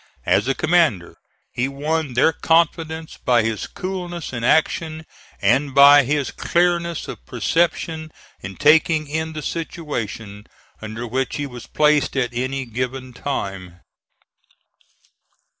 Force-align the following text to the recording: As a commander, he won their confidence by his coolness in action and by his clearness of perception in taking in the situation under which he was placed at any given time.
As 0.25 0.47
a 0.47 0.55
commander, 0.55 1.17
he 1.51 1.67
won 1.67 2.15
their 2.15 2.33
confidence 2.33 3.17
by 3.23 3.43
his 3.43 3.67
coolness 3.67 4.33
in 4.33 4.43
action 4.43 5.05
and 5.39 5.75
by 5.75 6.05
his 6.05 6.31
clearness 6.31 7.07
of 7.07 7.23
perception 7.27 8.11
in 8.41 8.55
taking 8.55 9.07
in 9.07 9.33
the 9.33 9.43
situation 9.43 10.47
under 10.81 11.05
which 11.05 11.35
he 11.35 11.45
was 11.45 11.67
placed 11.67 12.17
at 12.17 12.33
any 12.33 12.65
given 12.65 13.13
time. 13.13 13.81